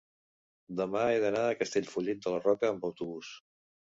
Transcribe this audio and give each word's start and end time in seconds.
demà 0.79 1.01
he 1.09 1.19
d'anar 1.25 1.43
a 1.49 1.59
Castellfollit 1.59 2.23
de 2.25 2.35
la 2.37 2.41
Roca 2.45 2.71
amb 2.73 2.87
autobús. 2.89 3.33